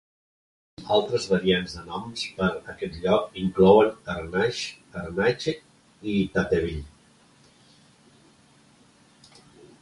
[0.93, 4.63] Altres variants de noms per a aquest lloc inclouen Harnages,
[5.03, 5.55] Harnage,
[6.15, 6.83] i Tateville.